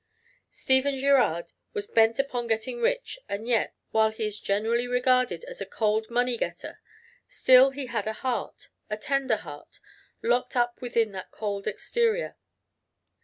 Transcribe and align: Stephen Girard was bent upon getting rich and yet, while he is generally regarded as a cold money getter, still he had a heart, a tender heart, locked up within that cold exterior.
Stephen 0.49 0.97
Girard 0.97 1.51
was 1.73 1.85
bent 1.85 2.17
upon 2.17 2.47
getting 2.47 2.81
rich 2.81 3.19
and 3.29 3.47
yet, 3.47 3.75
while 3.91 4.09
he 4.09 4.25
is 4.25 4.39
generally 4.39 4.87
regarded 4.87 5.43
as 5.43 5.61
a 5.61 5.65
cold 5.67 6.09
money 6.09 6.37
getter, 6.37 6.79
still 7.27 7.69
he 7.69 7.85
had 7.85 8.07
a 8.07 8.13
heart, 8.25 8.69
a 8.89 8.97
tender 8.97 9.37
heart, 9.37 9.79
locked 10.23 10.55
up 10.55 10.81
within 10.81 11.11
that 11.11 11.29
cold 11.29 11.67
exterior. 11.67 12.35